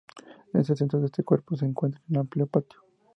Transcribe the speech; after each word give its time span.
En 0.53 0.59
el 0.61 0.65
centro 0.65 0.99
de 0.99 1.05
este 1.05 1.23
cuerpo 1.23 1.55
se 1.55 1.65
encuentra 1.65 2.01
un 2.09 2.17
amplio 2.17 2.47
patio. 2.47 2.79